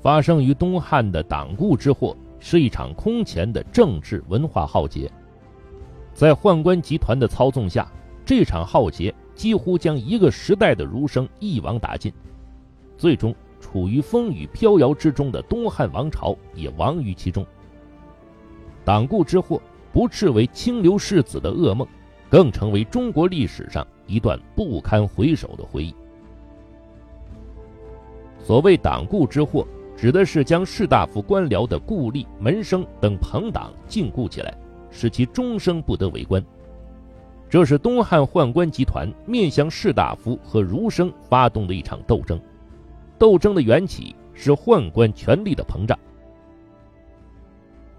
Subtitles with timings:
[0.00, 5.10] 发生于东汉的党锢之祸是一场空前的政治文化浩劫。
[6.14, 7.90] 在宦官集团的操纵下，
[8.24, 12.12] 这场浩劫几乎将一个时代的儒生一网打尽，
[12.96, 17.44] 最终处于风雨飘摇之中的东汉王朝也亡于其中。
[18.84, 19.60] 党锢之祸
[19.92, 21.86] 不斥为清流世子的噩梦，
[22.30, 25.94] 更成为中国历史上一段不堪回首的回忆。
[28.42, 29.66] 所谓党锢之祸，
[30.00, 34.56] 指的是将士大夫官僚的故吏、门生等朋党禁锢起来，
[34.90, 36.42] 使其终生不得为官。
[37.50, 42.40] 这是东汉宦官集团面向士大夫和儒生发动的一场斗争。
[43.18, 45.98] 斗争的缘起是宦官权力的膨胀。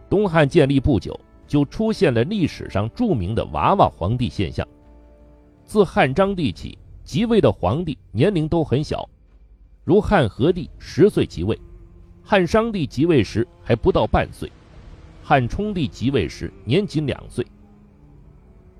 [0.10, 1.16] 东汉建立不久，
[1.46, 4.68] 就出现了历史上著名的“娃娃皇帝”现象。
[5.66, 9.08] 自汉章帝起，即位的皇帝年龄都很小，
[9.84, 11.55] 如汉和帝十岁即位，
[12.24, 14.52] 汉商帝即位时还不到半岁，
[15.24, 17.46] 汉冲帝即位时年仅两岁。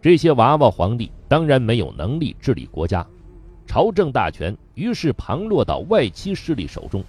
[0.02, 3.06] 这些娃娃皇帝当然没有能力治理国家，
[3.68, 7.04] 朝政大权于是旁落到外戚势力手中。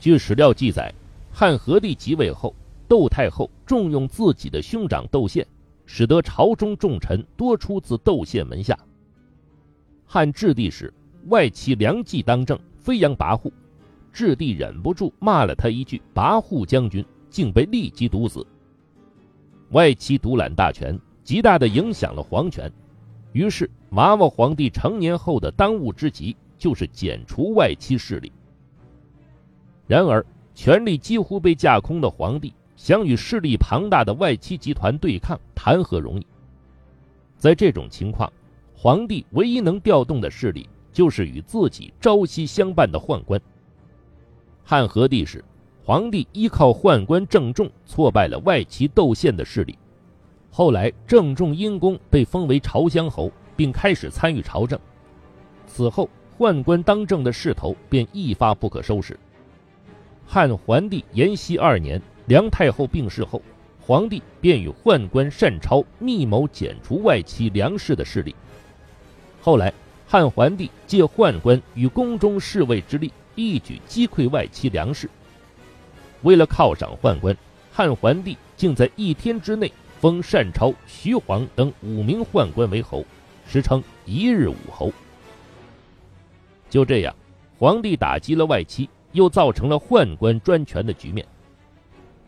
[0.00, 0.92] 据史料记载，
[1.32, 2.54] 汉和帝即位后。
[2.88, 5.46] 窦太后重用自己的兄长窦宪，
[5.86, 8.78] 使得朝中重臣多出自窦宪门下。
[10.04, 10.92] 汉质帝时，
[11.28, 13.50] 外戚梁冀当政，飞扬跋扈，
[14.12, 18.46] 质帝忍不住骂了他一句“跋扈将军”，竟被立即毒死。
[19.70, 22.70] 外戚独揽大权，极大的影响了皇权，
[23.32, 28.30] 于是娃娃皇帝成年后的当务之急就是剪除外戚势力。
[29.86, 32.52] 然而，权力几乎被架空的皇帝。
[32.74, 36.26] 想与势力庞大的外戚集团对抗，谈何容易？
[37.36, 38.32] 在这种情况，
[38.74, 43.40] 皇帝唯一能调动的势力，就是与自己朝夕相伴的宦官。
[44.72, 45.44] 汉和帝时，
[45.84, 49.78] 皇帝依靠宦官郑重挫败了外戚窦宪的势力。
[50.50, 54.80] 后来，郑重因功被封为朝乡侯，并开始参与朝政。
[55.66, 56.08] 此后，
[56.38, 59.14] 宦官当政的势头便一发不可收拾。
[60.26, 62.00] 汉桓帝延熙二年。
[62.24, 63.42] 梁太后病逝后，
[63.78, 68.34] 皇帝便与宦官单超密谋剪除外戚梁氏的势力。
[69.42, 69.70] 后来，
[70.06, 75.08] 汉桓帝借宦官与宫中侍卫之力，一举击溃外戚梁氏。
[76.22, 77.36] 为了犒赏宦官，
[77.72, 83.04] 汉桓帝竟在一天之内封单超、徐晃等五名宦官为侯，
[83.48, 84.92] 时称一日五侯。
[86.70, 87.14] 就这样，
[87.58, 91.26] 皇帝打击了外戚，又造成了宦官专权的局面。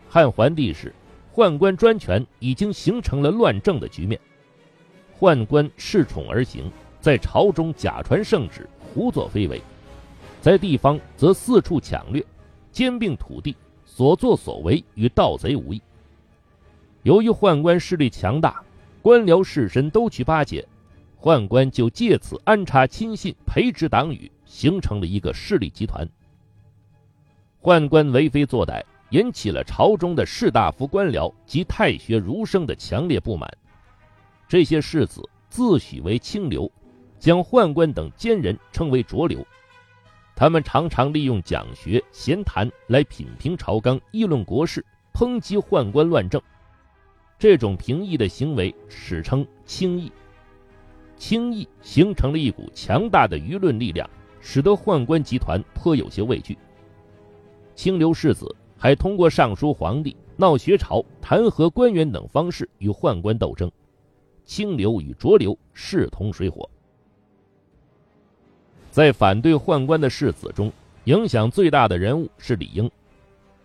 [0.09, 0.94] 汉桓帝时，
[1.34, 4.20] 宦官专权已经形成了乱政的局面。
[5.19, 6.70] 宦官恃宠而行，
[7.00, 9.59] 在朝中假传圣旨，胡作非为；
[10.44, 12.22] 在地方则四处抢掠，
[12.71, 13.56] 兼并土地，
[13.87, 15.81] 所作所为与盗贼无异。
[17.03, 18.62] 由于宦官势力强大，
[19.00, 20.62] 官僚士绅都去巴结，
[21.19, 26.06] 宦官就借此安插亲信，培植党羽，形成了一个势力集团。
[27.62, 28.82] 宦官为非作歹。
[29.11, 33.49] 引起了朝中的士大夫官僚及太学儒生的强烈不满。
[34.49, 36.69] 这些士子自诩为清流，
[37.19, 39.47] 将宦官等奸人称为浊流。
[40.34, 46.40] 他们常常利用讲学闲谈来品评朝纲、议论国事、抨击宦官乱政。
[47.38, 50.10] 这种评议的行为史称“清议”。
[51.16, 54.08] 清议形成了一股强大的舆论力量，
[54.40, 56.58] 使得宦官集团颇有些畏惧。
[57.74, 58.54] 清流士子。
[58.76, 63.70] 还通过上书皇帝、闹学潮、弹劾官员等方式与宦官斗争，
[64.44, 66.68] 清流与浊流势同水火。
[68.94, 70.72] 在反对宦官的世子中，
[71.06, 72.88] 影响最大的人物是李英。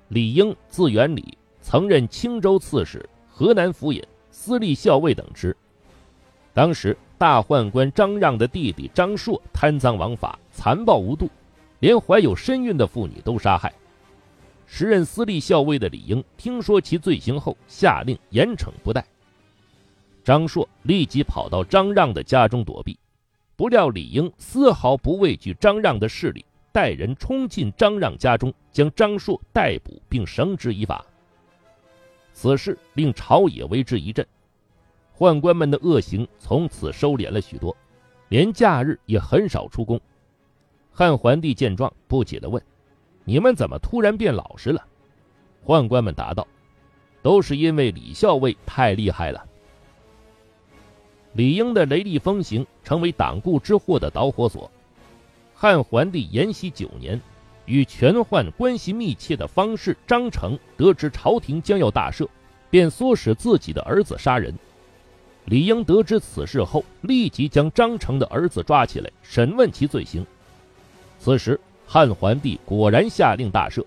[0.07, 5.55] 李英字元礼，曾任青州刺史、河南府尹、司隶校尉等职。
[6.51, 11.29] 当时大宦官张让的弟弟张硕贪赃枉法、残暴无度，
[11.79, 13.71] 连怀有身孕的妇女都杀害。
[14.65, 19.05] 时任司隶校尉的李英听说其罪行后，下令严惩不贷。
[20.23, 22.97] 张硕立即跑到张让的家中躲避，
[23.59, 31.05] 不料李英丝毫不畏惧张让的势力，带人冲进张让家中，将张硕逮捕并绳之以法。
[32.31, 34.25] 此事令朝野为之一振，
[35.13, 37.75] 宦官们的恶行从此收敛了许多，
[38.29, 39.99] 连假日也很少出宫。
[40.89, 42.63] 汉桓帝见状，不解地问。
[43.25, 44.87] 你们怎么突然变老实了？
[45.65, 46.47] 宦官们答道
[47.21, 49.45] ：“都是因为李校尉太厉害了。”
[51.33, 54.69] 李英的雷厉风行成为党锢之祸的导火索。
[55.53, 57.19] 汉桓帝延熙九年，
[57.65, 62.27] 与权宦关系密切的方士张成得知朝廷将要大赦，
[62.69, 64.53] 便唆使自己的儿子杀人。
[65.45, 70.25] 李英得知此事后，立即将张成的儿子抓起来审问其罪行。
[71.19, 73.83] 此时，汉桓帝果然下令大赦。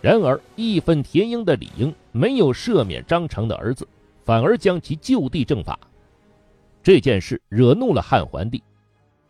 [0.00, 3.86] 然而，义愤填膺的李英没有赦免张成的儿子，
[4.24, 5.78] 反而将其就地正法。
[6.82, 8.62] 这件事惹怒了汉桓帝，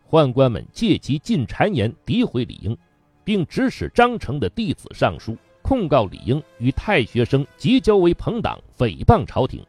[0.09, 2.77] 宦官们借机进谗言诋毁李英，
[3.25, 9.65] 并指使张成的弟子上书控告李英与太学生结交为朋党，诽谤朝廷。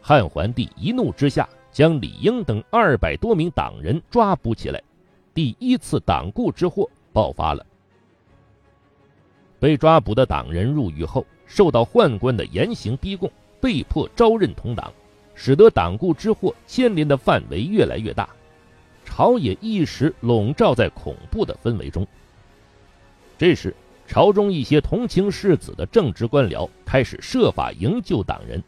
[0.00, 4.82] 汉桓帝一怒之下，将李英等二百多名党人抓捕起来，
[5.32, 7.64] 第一次党锢之祸爆发了。
[9.58, 14.92] 被抓捕的党人入狱后，受到宦官的严刑逼供，被迫招认同党，
[15.36, 18.28] 使得党锢之祸牵连的范围越来越大，
[19.04, 22.04] 朝野一时笼罩在恐怖的氛围中。
[23.38, 23.72] 这时，
[24.06, 28.60] 朝中一些同情世子的正直官僚开始设法营救党人。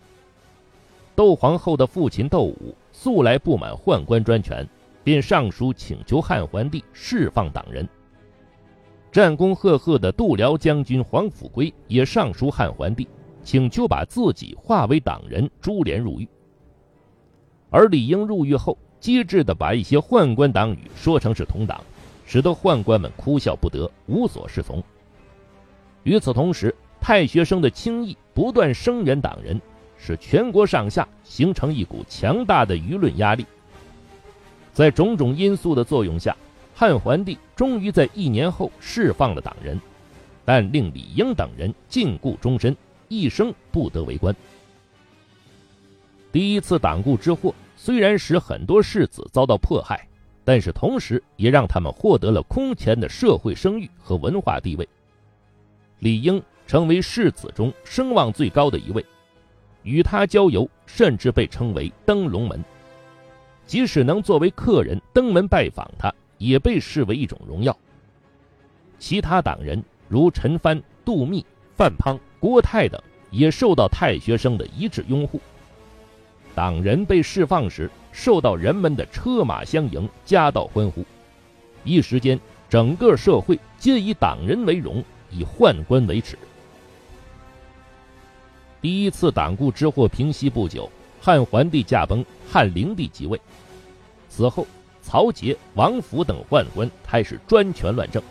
[1.17, 4.69] 窦皇后的父亲窦武素来不满宦官专权，
[5.03, 7.88] 便上书请求汉桓帝释放党人。
[9.11, 13.09] 战功赫赫的度辽将军黄甫圭也上书汉桓帝，
[13.43, 16.29] 请求把自己化为党人，株连入狱。
[17.70, 21.82] 而李英入狱后，机智地把一些宦官党羽说成是同党，
[22.26, 24.82] 使得宦官们哭笑不得，无所适从。
[26.03, 29.61] 与此同时，太学生的轻易不断声援党人。
[30.00, 33.44] 使全国上下形成一股强大的舆论压力。
[34.73, 36.37] 在种种因素的作用下，
[36.73, 39.76] 汉桓帝终于在一年后释放了党人，
[40.44, 42.76] 但令李英等人禁锢终身，
[43.09, 44.32] 一生不得为官。
[46.30, 50.06] 第一次党锢之祸虽然使很多士子遭到迫害，
[50.44, 54.88] 但是同时也让他们获得了空前的社会声誉和文化地位。
[56.00, 59.04] 李英成为士子中声望最高的一位。
[59.84, 62.62] 与他交游，甚至被称为登龙门。
[63.64, 67.75] 即使能作为客人登门拜访他，也被视为一种荣耀。
[68.98, 71.44] 其他党人如陈蕃、杜密、
[71.75, 75.40] 范滂、郭泰等，也受到太学生的一致拥护。
[76.55, 81.05] 党人被释放时，受到人们的车马相迎，夹道欢呼。
[81.85, 86.37] 一时间，整个社会皆以党人为荣，以宦官为耻。
[88.81, 90.91] 第一次党锢之祸平息不久，
[91.21, 93.41] 汉桓帝驾崩，汉灵帝即位。
[94.29, 94.67] 此后，
[95.03, 98.23] 曹节、王府等宦官开始专权乱政，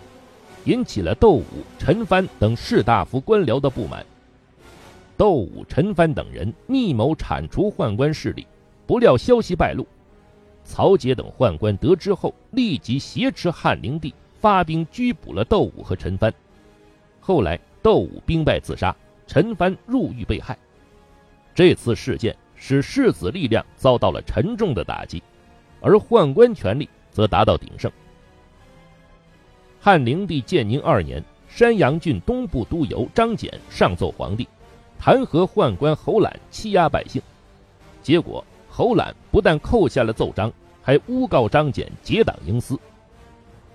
[0.65, 1.45] 引起了窦武、
[1.79, 4.05] 陈蕃等士大夫官僚的不满。
[5.17, 8.45] 窦武、陈蕃等人密谋铲除宦官势力，
[8.85, 9.85] 不料消息败露。
[10.63, 16.31] 曹节等宦官得知后，立即挟持汉灵帝，发兵拘捕了窦武和陈蕃。
[17.19, 18.95] 后来，窦武兵败自杀。
[19.25, 20.57] 陈蕃入狱被害，
[21.53, 25.21] 这次事件使世子力量遭到了沉重的打击，
[25.81, 27.91] 而宦官权力则达到鼎盛。
[29.81, 34.47] 汉灵帝建宁二年，山阳郡东部都邮张俭上奏皇帝，
[34.99, 37.21] 弹劾宦官侯览欺压百姓，
[38.01, 40.51] 结果侯览不但扣下了奏章，
[40.81, 42.77] 还诬告张俭结党营私。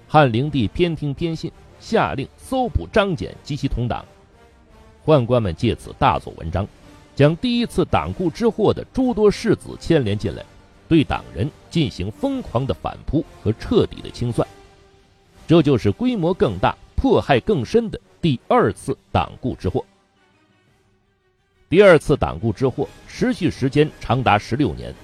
[0.08, 4.05] 汉灵帝偏听偏信，下令搜捕张俭及其同党。
[5.05, 6.67] 宦官们借此大做文章，
[7.17, 10.44] 将第一次党锢之祸的诸多士子牵连进来，
[10.86, 14.46] 对党人进行疯狂的反扑和彻底的清算。
[15.46, 19.84] 这就是规模更大、迫害更深的第二次党锢之祸。
[21.72, 24.94] 第二次党锢之祸持续时间长达十六年，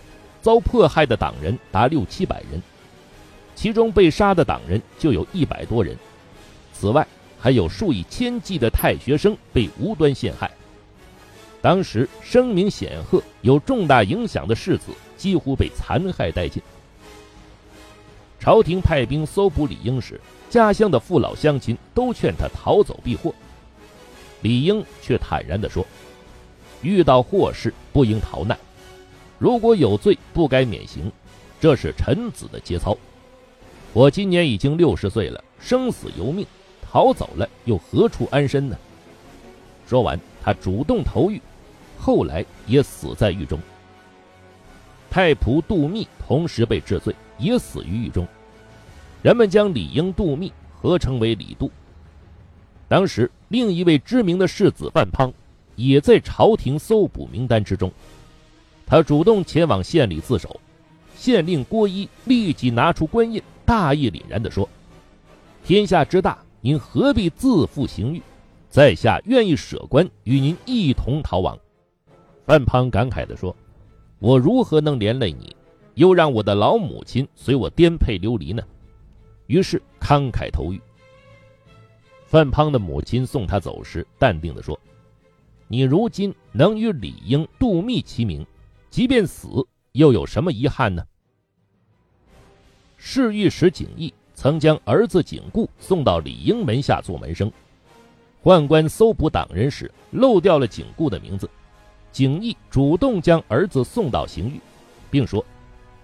[0.43, 2.63] 遭迫害的党人达六七百人，
[3.55, 5.97] 其中被杀的党人就有一百多人。
[6.75, 7.09] 此外，
[7.39, 10.51] 还有数以千计的太学生被无端陷害。
[11.63, 16.63] 当时声名显赫、有重大影响的士子几乎被残害殆尽。
[18.39, 20.21] 朝廷派兵搜捕李英时，
[20.51, 23.35] 家乡的父老乡亲都劝他逃走避祸，
[24.43, 25.83] 李英却坦然地说
[26.83, 28.59] ：“遇到祸事不应逃难，
[29.39, 31.11] 如果有罪不该免刑，
[31.61, 32.97] 这是臣子的节操。
[33.93, 36.47] 我今年已经六十岁了，生死由命。”
[36.91, 38.75] 逃走了，又何处安身呢？
[39.87, 41.39] 说完，他主动投狱，
[41.99, 43.61] 后来也死在狱中。
[45.11, 48.27] 太仆杜密同时被治罪，也死于狱中。
[49.21, 51.71] 人们将李英、杜密合称为李杜。
[52.89, 55.31] 当时，另一位知名的世子范滂
[55.87, 57.91] 也在朝廷搜捕名单之中。
[58.85, 60.61] 他主动前往县里自首，
[61.15, 64.69] 县令郭一立即拿出官印，大义凛然地说
[65.65, 68.21] ：“天下之大。”您何必自负形欲？
[68.69, 71.57] 在下愿意舍官与您一同逃亡。”
[72.45, 73.55] 范滂感慨地说
[74.19, 75.55] ：“我如何能连累你，
[75.95, 78.61] 又让我的老母亲随我颠沛流离呢？”
[79.47, 80.81] 于是慷慨投狱。
[82.27, 84.79] 范滂的母亲送他走时，淡定地说
[85.69, 88.45] ：“你如今能与李英、杜密齐名，
[88.91, 89.49] 即便死，
[89.93, 91.05] 又有什么遗憾呢？”
[92.97, 97.53] 侍御史景逸曾将儿子景固送到李英门下做门生，
[98.43, 101.49] 宦官搜捕党人时漏掉了景固的名字，
[102.11, 104.59] 景逸主动将儿子送到刑狱，
[105.11, 105.45] 并说：“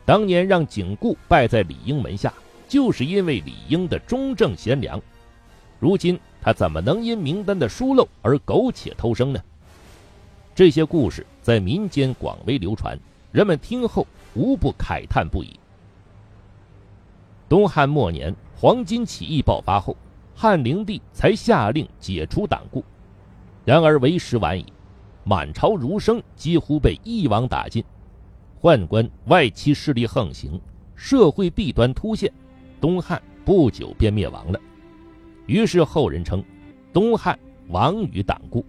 [0.04, 2.32] 当年让景固拜在李英门下，
[2.68, 5.00] 就是因为李英的忠正贤良。”
[5.80, 9.40] 如今他怎么能因名单的疏漏而苟且偷生呢？
[10.54, 12.96] 这些故事在民间广为流传，
[13.32, 15.58] 人们听后无不慨叹不已。
[17.48, 19.96] 东汉末年，黄巾起义爆发后，
[20.32, 22.80] 汉灵帝才下令解除党锢，
[23.64, 24.64] 然而为时晚矣，
[25.24, 27.84] 满朝儒生几乎被一网打尽，
[28.60, 30.60] 宦官外戚势力横行，
[30.94, 32.32] 社会弊端突现，
[32.80, 34.60] 东汉不久便灭亡了。
[35.46, 36.42] 于是后人称，
[36.92, 37.36] 东汉
[37.70, 38.64] 亡于党锢。